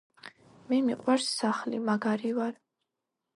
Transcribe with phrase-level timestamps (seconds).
[0.69, 2.59] მე მიყვარს სახლი მაგარი ვარ